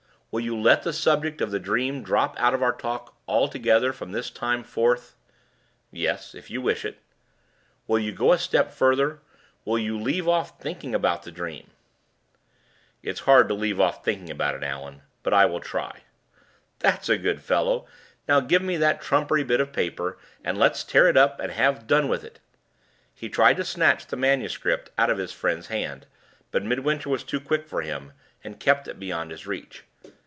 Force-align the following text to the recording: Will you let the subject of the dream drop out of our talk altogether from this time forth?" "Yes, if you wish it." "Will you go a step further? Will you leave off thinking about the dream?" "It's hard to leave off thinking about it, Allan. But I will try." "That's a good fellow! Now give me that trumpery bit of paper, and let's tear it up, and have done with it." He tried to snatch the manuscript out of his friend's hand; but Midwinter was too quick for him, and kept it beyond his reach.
Will 0.33 0.39
you 0.39 0.55
let 0.57 0.83
the 0.83 0.93
subject 0.93 1.41
of 1.41 1.51
the 1.51 1.59
dream 1.59 2.03
drop 2.03 2.39
out 2.39 2.53
of 2.53 2.63
our 2.63 2.71
talk 2.71 3.13
altogether 3.27 3.91
from 3.91 4.13
this 4.13 4.29
time 4.29 4.63
forth?" 4.63 5.17
"Yes, 5.91 6.33
if 6.33 6.49
you 6.49 6.61
wish 6.61 6.85
it." 6.85 6.99
"Will 7.85 7.99
you 7.99 8.13
go 8.13 8.31
a 8.31 8.39
step 8.39 8.71
further? 8.71 9.19
Will 9.65 9.77
you 9.77 9.99
leave 9.99 10.29
off 10.29 10.57
thinking 10.57 10.95
about 10.95 11.23
the 11.23 11.33
dream?" 11.33 11.71
"It's 13.03 13.19
hard 13.27 13.49
to 13.49 13.53
leave 13.53 13.81
off 13.81 14.05
thinking 14.05 14.29
about 14.29 14.55
it, 14.55 14.63
Allan. 14.63 15.01
But 15.21 15.33
I 15.33 15.45
will 15.45 15.59
try." 15.59 16.03
"That's 16.79 17.09
a 17.09 17.17
good 17.17 17.41
fellow! 17.41 17.85
Now 18.25 18.39
give 18.39 18.61
me 18.61 18.77
that 18.77 19.01
trumpery 19.01 19.43
bit 19.43 19.59
of 19.59 19.73
paper, 19.73 20.17
and 20.45 20.57
let's 20.57 20.85
tear 20.85 21.09
it 21.09 21.17
up, 21.17 21.41
and 21.41 21.51
have 21.51 21.87
done 21.87 22.07
with 22.07 22.23
it." 22.23 22.39
He 23.13 23.27
tried 23.27 23.57
to 23.57 23.65
snatch 23.65 24.07
the 24.07 24.15
manuscript 24.15 24.91
out 24.97 25.09
of 25.09 25.17
his 25.17 25.33
friend's 25.33 25.67
hand; 25.67 26.05
but 26.51 26.63
Midwinter 26.63 27.09
was 27.09 27.25
too 27.25 27.41
quick 27.41 27.67
for 27.67 27.81
him, 27.81 28.13
and 28.45 28.61
kept 28.61 28.87
it 28.87 28.97
beyond 28.97 29.31
his 29.31 29.45
reach. 29.45 29.83